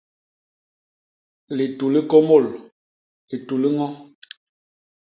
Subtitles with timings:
[1.55, 2.45] Litu li kômôl,
[3.29, 3.87] litu li ño?